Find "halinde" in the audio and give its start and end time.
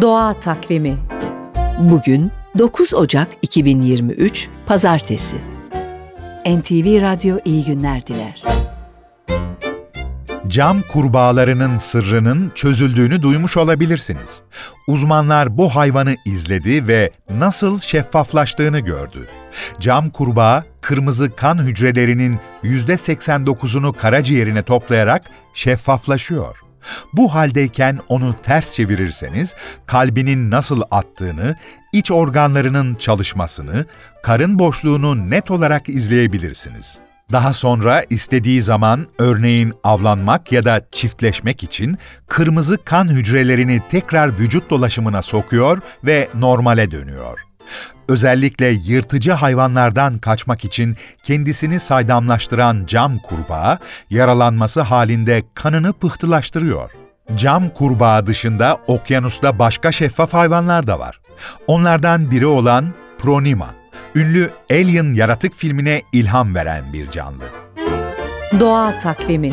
54.80-55.42